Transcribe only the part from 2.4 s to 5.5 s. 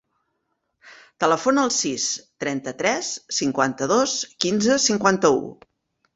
trenta-tres, cinquanta-dos, quinze, cinquanta-u.